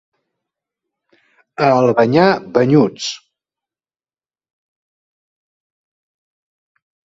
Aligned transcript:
A 1.67 1.67
Albanyà, 1.81 2.23
banyuts. 2.55 3.11